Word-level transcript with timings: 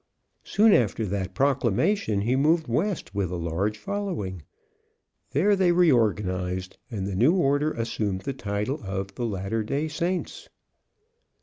Soon 0.43 0.73
after 0.73 1.05
that 1.05 1.35
proclamation 1.35 2.21
he 2.21 2.35
moved 2.35 2.67
West 2.67 3.13
with 3.13 3.29
a 3.29 3.35
large 3.35 3.77
following. 3.77 4.41
There 5.29 5.55
they 5.55 5.71
reorganized, 5.71 6.79
and 6.89 7.05
the 7.05 7.13
new 7.15 7.35
order 7.35 7.71
assumed 7.73 8.21
the 8.21 8.33
title 8.33 8.81
of 8.83 9.13
'The 9.13 9.27
Latter 9.27 9.61
Day 9.63 9.87
Saints.'" 9.87 10.49